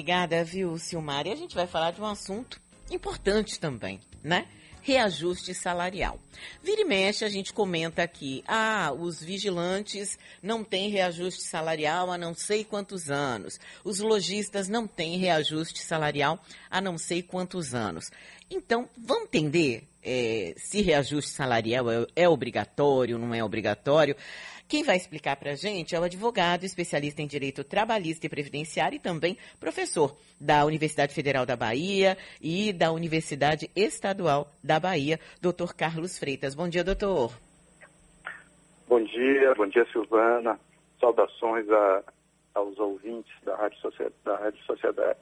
[0.00, 1.26] Obrigada, viu, Silmar?
[1.26, 2.58] E a gente vai falar de um assunto
[2.90, 4.46] importante também, né?
[4.80, 6.18] reajuste salarial.
[6.62, 12.16] Vira e mexe, a gente comenta aqui, ah, os vigilantes não têm reajuste salarial há
[12.16, 18.10] não sei quantos anos, os lojistas não têm reajuste salarial há não sei quantos anos.
[18.50, 24.16] Então, vamos entender é, se reajuste salarial é, é obrigatório, não é obrigatório.
[24.70, 28.94] Quem vai explicar para a gente é o advogado, especialista em direito trabalhista e previdenciário
[28.94, 35.74] e também professor da Universidade Federal da Bahia e da Universidade Estadual da Bahia, doutor
[35.74, 36.54] Carlos Freitas.
[36.54, 37.32] Bom dia, doutor.
[38.88, 40.58] Bom dia, bom dia, Silvana.
[41.00, 42.02] Saudações a,
[42.54, 45.18] aos ouvintes da Rádio, Sociedade, da Rádio Sociedade.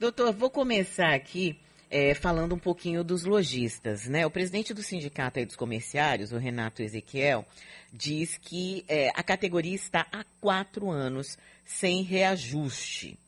[0.00, 1.56] Doutor, vou começar aqui
[1.90, 4.06] é, falando um pouquinho dos lojistas.
[4.06, 4.24] Né?
[4.24, 7.44] O presidente do Sindicato dos Comerciários, o Renato Ezequiel,
[7.92, 13.18] diz que é, a categoria está há quatro anos sem reajuste.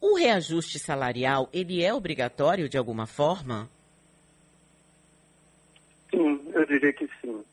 [0.00, 3.68] O reajuste salarial, ele é obrigatório de alguma forma?
[6.10, 7.44] Sim, eu diria que sim.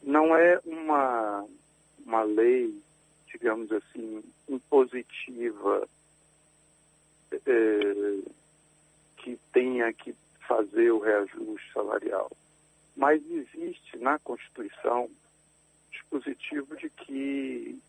[0.00, 1.44] Não é uma,
[2.06, 2.72] uma lei,
[3.26, 5.88] digamos assim, impositiva
[7.46, 7.93] é,
[9.54, 10.14] tenha que
[10.46, 12.30] fazer o reajuste salarial.
[12.94, 15.08] Mas existe na Constituição
[15.90, 17.80] dispositivo de que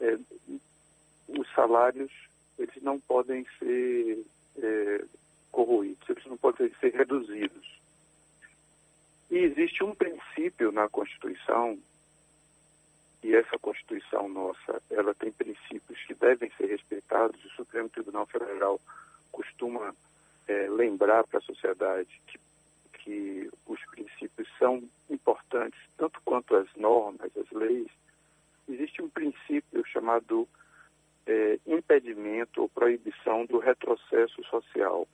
[0.00, 0.18] é,
[1.28, 2.12] os salários
[2.58, 4.24] eles não podem ser
[4.58, 5.04] é,
[5.50, 7.80] corroídos, eles não podem ser reduzidos.
[9.30, 11.78] E existe um princípio na Constituição,
[13.22, 18.80] e essa Constituição nossa, ela tem princípios que devem ser respeitados, o Supremo Tribunal Federal
[19.30, 19.94] costuma
[20.50, 22.40] é, lembrar para a sociedade que,
[22.98, 27.86] que os princípios são importantes, tanto quanto as normas, as leis,
[28.68, 30.48] existe um princípio chamado
[31.26, 35.06] é, impedimento ou proibição do retrocesso social.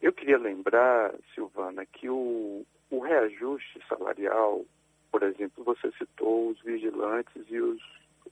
[0.00, 4.64] Eu queria lembrar, Silvana, que o, o reajuste salarial,
[5.10, 7.82] por exemplo, você citou os vigilantes e os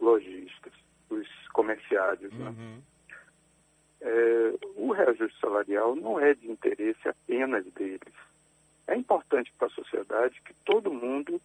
[0.00, 0.72] lojistas,
[1.10, 2.46] os comerciários, né?
[2.46, 2.52] uhum.
[2.52, 2.82] né?
[4.06, 8.14] É, o reajuste salarial não é de interesse apenas deles.
[8.86, 11.40] É importante para a sociedade que todo mundo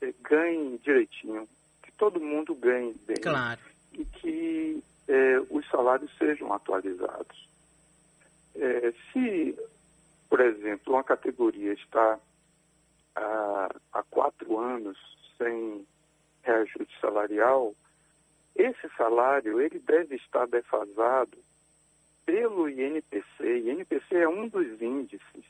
[0.00, 1.46] é, ganhe direitinho,
[1.82, 3.18] que todo mundo ganhe bem.
[3.18, 3.60] Claro.
[3.92, 7.48] E que é, os salários sejam atualizados.
[8.54, 9.58] É, se,
[10.28, 12.18] por exemplo, uma categoria está
[13.14, 14.96] há, há quatro anos
[15.36, 15.86] sem
[16.42, 17.74] reajuste salarial,
[18.60, 21.38] esse salário ele deve estar defasado
[22.26, 23.58] pelo INPC.
[23.64, 25.44] INPC é um dos índices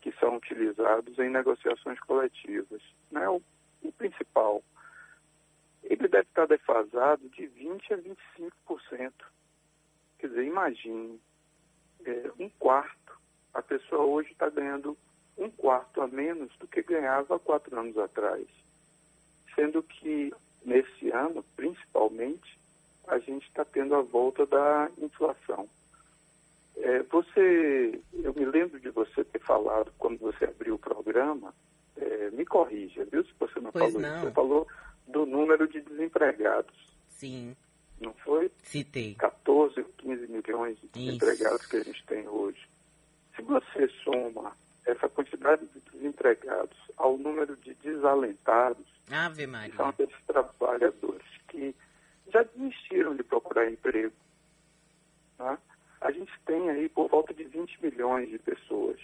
[0.00, 2.80] que são utilizados em negociações coletivas,
[3.10, 3.28] né?
[3.28, 3.42] o,
[3.82, 4.62] o principal.
[5.82, 9.12] Ele deve estar defasado de 20% a 25%.
[10.18, 11.20] Quer dizer, imagine,
[12.04, 13.18] é, um quarto.
[13.52, 14.96] A pessoa hoje está ganhando
[15.36, 18.46] um quarto a menos do que ganhava quatro anos atrás.
[19.54, 20.32] Sendo que
[20.64, 21.44] nesse ano,
[22.00, 22.58] principalmente,
[23.06, 25.68] a gente está tendo a volta da inflação.
[26.76, 31.52] É, você, eu me lembro de você ter falado quando você abriu o programa,
[31.96, 34.16] é, me corrija, viu, se você não pois falou não.
[34.16, 34.26] isso.
[34.26, 34.68] Você falou
[35.06, 36.74] do número de desempregados.
[37.08, 37.54] Sim.
[38.00, 38.50] Não foi?
[38.62, 39.14] Citei.
[39.16, 42.66] 14 ou 15 milhões de desempregados que a gente tem hoje.
[43.36, 44.56] Se você soma
[44.86, 49.74] essa quantidade de desempregados ao número de desalentados, Ave Maria.
[49.74, 51.74] São aqueles trabalhadores que
[52.32, 54.14] já desistiram de procurar emprego.
[55.38, 55.58] Né?
[56.00, 59.00] A gente tem aí por volta de 20 milhões de pessoas.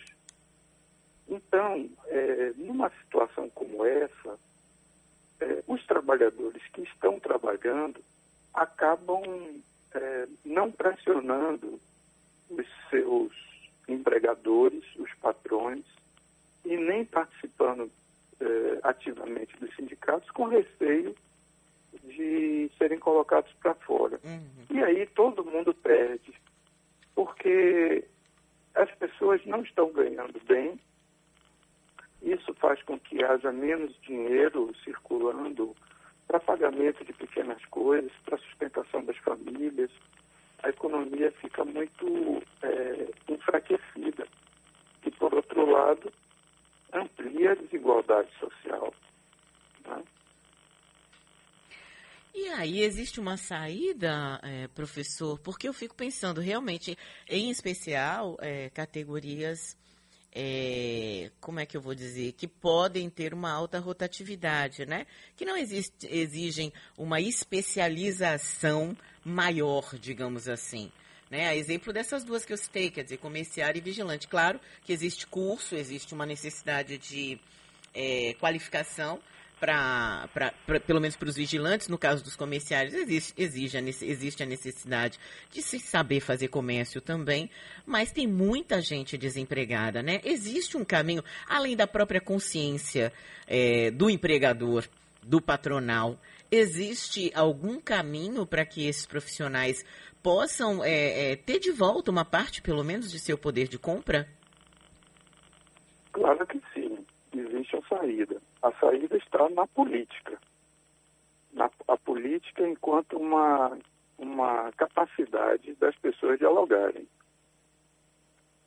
[1.28, 4.38] Então, é, numa situação como essa,
[5.40, 8.00] é, os trabalhadores que estão trabalhando
[8.54, 9.22] acabam
[9.92, 11.80] é, não pressionando
[12.48, 13.32] os seus
[13.88, 15.84] empregadores, os patrões,
[16.64, 17.90] e nem participando
[18.40, 21.14] eh, ativamente dos sindicatos com receio
[22.04, 24.20] de serem colocados para fora.
[24.24, 24.76] Uhum.
[24.76, 26.34] E aí todo mundo perde,
[27.14, 28.04] porque
[28.74, 30.78] as pessoas não estão ganhando bem,
[32.20, 35.74] isso faz com haja menos dinheiro circulando
[36.26, 39.90] para pagamento de pequenas coisas, para sustentação das famílias.
[40.62, 44.26] A economia fica muito é, enfraquecida.
[45.04, 46.12] E, por outro lado,
[46.92, 48.92] amplia a desigualdade social.
[49.86, 50.02] Né?
[52.34, 55.38] E aí, existe uma saída, é, professor?
[55.38, 56.96] Porque eu fico pensando, realmente,
[57.28, 59.76] em especial, é, categorias
[60.38, 65.06] é, como é que eu vou dizer, que podem ter uma alta rotatividade, né?
[65.34, 68.94] Que não existe, exigem uma especialização
[69.24, 70.92] maior, digamos assim.
[71.30, 71.48] Né?
[71.48, 74.28] A exemplo dessas duas que eu citei, quer dizer, comerciário e vigilante.
[74.28, 77.40] Claro que existe curso, existe uma necessidade de
[77.94, 79.18] é, qualificação,
[79.58, 80.28] para,
[80.86, 85.18] pelo menos para os vigilantes, no caso dos comerciários, existe, exige a, existe a necessidade
[85.50, 87.50] de se saber fazer comércio também,
[87.86, 90.20] mas tem muita gente desempregada, né?
[90.24, 93.12] Existe um caminho, além da própria consciência
[93.46, 94.84] é, do empregador,
[95.22, 96.18] do patronal,
[96.50, 99.84] existe algum caminho para que esses profissionais
[100.22, 104.28] possam é, é, ter de volta uma parte, pelo menos, de seu poder de compra?
[106.12, 106.98] Claro que sim,
[107.34, 110.38] existe a saída a saída está na política.
[111.52, 113.78] Na, a política enquanto uma,
[114.18, 117.06] uma capacidade das pessoas dialogarem.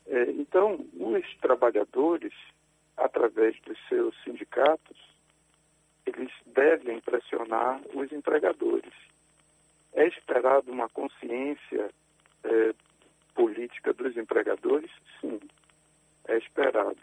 [0.08, 2.34] É, então, os trabalhadores,
[2.98, 4.98] através dos seus sindicatos,
[6.06, 8.94] eles devem pressionar os empregadores.
[9.94, 11.92] É esperado uma consciência
[12.44, 12.74] é,
[13.36, 14.90] política dos empregadores?
[15.20, 15.40] Sim,
[16.28, 16.98] é esperado.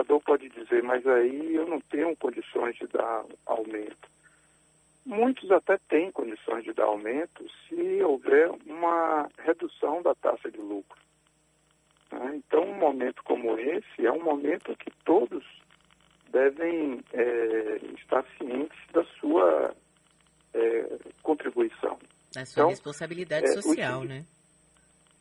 [0.00, 4.08] O empregador pode dizer, mas aí eu não tenho condições de dar aumento.
[5.04, 10.98] Muitos até têm condições de dar aumento se houver uma redução da taxa de lucro.
[12.12, 12.36] Né?
[12.36, 15.44] Então, um momento como esse é um momento que todos
[16.30, 19.74] devem é, estar cientes da sua
[20.54, 21.98] é, contribuição.
[22.32, 24.24] Da sua então, responsabilidade é, social, né?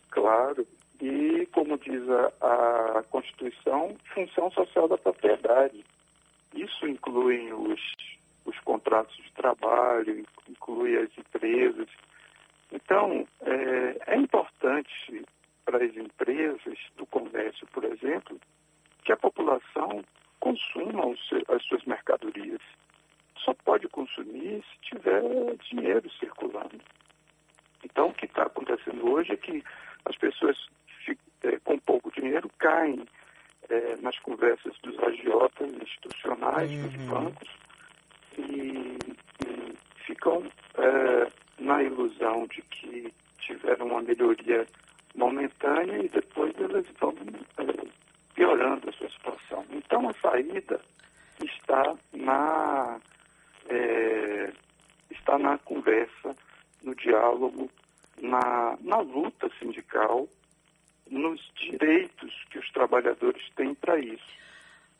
[0.09, 0.65] Claro.
[1.01, 5.85] E, como diz a, a Constituição, função social da propriedade.
[6.53, 7.79] Isso inclui os,
[8.45, 11.87] os contratos de trabalho, inclui as empresas.
[12.71, 15.25] Então, é, é importante
[15.63, 18.39] para as empresas do comércio, por exemplo,
[19.05, 20.03] que a população
[20.39, 21.13] consuma
[21.47, 22.61] as suas mercadorias.
[23.37, 25.21] Só pode consumir se tiver
[25.69, 26.79] dinheiro circulando.
[27.83, 29.63] Então, o que está acontecendo hoje é que
[30.05, 30.57] as pessoas
[32.19, 33.05] dinheiro caem
[33.69, 36.81] é, nas conversas dos agiotas institucionais, uhum.
[36.83, 37.49] dos bancos,
[38.37, 38.97] e,
[39.45, 40.43] e ficam
[40.75, 41.27] é,
[41.59, 44.65] na ilusão de que tiveram uma melhoria
[45.15, 47.13] momentânea e depois elas vão
[47.57, 47.87] é,
[48.33, 49.65] piorando a sua situação.
[49.71, 50.79] Então a saída
[51.43, 52.99] está na,
[53.67, 54.53] é,
[55.11, 56.35] está na conversa,
[56.83, 57.69] no diálogo,
[58.21, 60.27] na, na luta sindical
[61.09, 64.39] nos direitos que os trabalhadores têm para isso.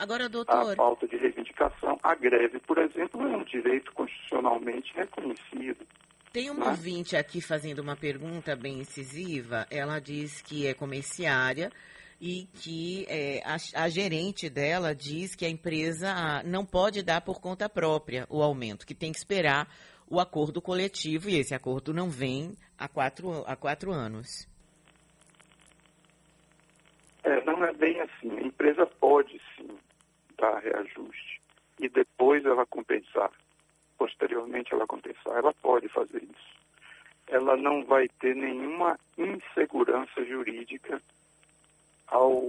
[0.09, 0.71] Agora, doutor.
[0.71, 5.85] A falta de reivindicação, a greve, por exemplo, é um direito constitucionalmente reconhecido.
[6.33, 6.71] Tem uma né?
[6.71, 9.67] ouvinte aqui fazendo uma pergunta bem incisiva.
[9.69, 11.69] Ela diz que é comerciária
[12.19, 17.39] e que é, a, a, gerente dela diz que a empresa não pode dar por
[17.39, 19.67] conta própria o aumento, que tem que esperar
[20.09, 24.49] o acordo coletivo e esse acordo não vem há quatro, há quatro anos.
[27.23, 28.39] É, não é bem assim.
[28.39, 29.69] A empresa pode sim
[30.39, 31.41] dar reajuste
[31.79, 33.31] e depois ela compensar.
[33.97, 35.37] Posteriormente ela compensar.
[35.37, 36.59] Ela pode fazer isso.
[37.27, 41.01] Ela não vai ter nenhuma insegurança jurídica
[42.07, 42.43] ao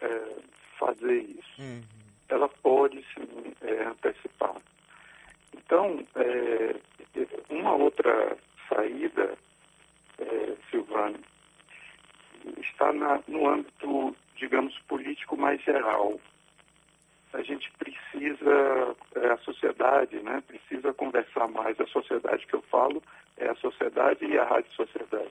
[0.00, 0.36] é,
[0.78, 1.62] fazer isso.
[1.62, 1.82] Uhum.
[2.28, 4.56] Ela pode sim é, antecipar.
[5.54, 6.76] Então, é,
[7.50, 8.36] uma outra
[8.68, 9.36] saída,
[10.18, 11.18] é, Silvano,
[12.60, 16.18] está na, no âmbito, digamos, político mais geral.
[17.32, 21.78] A gente precisa, é, a sociedade, né, precisa conversar mais.
[21.80, 23.02] A sociedade que eu falo
[23.36, 25.30] é a sociedade e a rádio sociedade.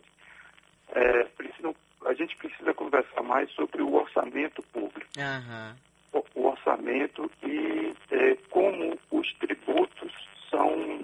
[0.89, 1.73] É, precisa,
[2.05, 5.09] a gente precisa conversar mais sobre o orçamento público.
[5.17, 5.75] Uhum.
[6.13, 10.13] O, o, orçamento e é, como os tributos
[10.49, 11.03] são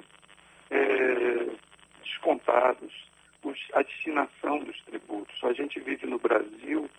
[0.69, 1.47] é,
[2.03, 3.03] descontados
[3.43, 5.43] os, a destinação dos tributos.
[5.43, 6.89] A gente vive no Brasil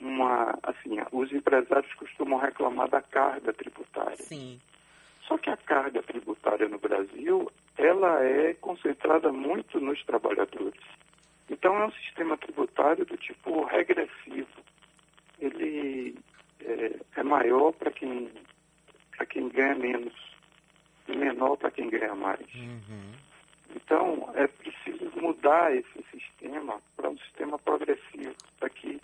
[0.00, 4.16] uma, assim, os empresários costumam reclamar da carga tributária.
[4.16, 4.60] Sim.
[5.26, 10.80] Só que a carga tributária no Brasil, ela é concentrada muito nos trabalhadores.
[11.50, 14.48] Então é um sistema tributário do tipo regressivo.
[15.38, 16.18] Ele
[16.60, 18.30] é, é maior para quem,
[19.30, 20.14] quem ganha menos
[21.08, 22.46] e menor para quem ganha mais.
[22.54, 23.12] Uhum.
[23.74, 29.00] Então, é preciso mudar esse sistema para um sistema progressivo, para que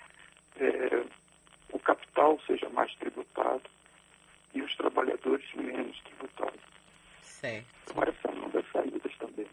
[0.57, 1.05] é,
[1.73, 3.63] o capital seja mais tributado
[4.55, 6.61] e os trabalhadores menos tributados.
[7.23, 7.67] Certo.
[7.85, 9.47] Então, essa é uma das saídas também.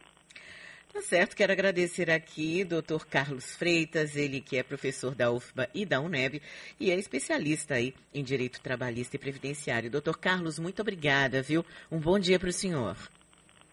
[1.02, 5.84] Tá certo, quero agradecer aqui doutor Carlos Freitas, ele que é professor da UFBA e
[5.84, 6.40] da UNEB
[6.80, 9.90] e é especialista aí em direito trabalhista e previdenciário.
[9.90, 11.66] Doutor Carlos, muito obrigada, viu?
[11.92, 12.96] Um bom dia para o senhor.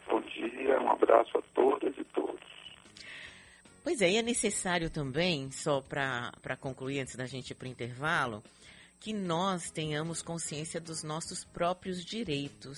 [0.08, 2.40] Bom dia, um abraço a todas e todos.
[3.84, 7.70] Pois é, e é necessário também, só para concluir antes da gente ir para o
[7.70, 8.42] intervalo,
[8.98, 12.76] que nós tenhamos consciência dos nossos próprios direitos.